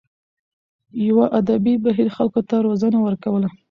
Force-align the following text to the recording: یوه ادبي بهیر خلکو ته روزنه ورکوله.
یوه 1.07 1.25
ادبي 1.39 1.73
بهیر 1.83 2.09
خلکو 2.17 2.39
ته 2.49 2.55
روزنه 2.67 2.97
ورکوله. 3.01 3.49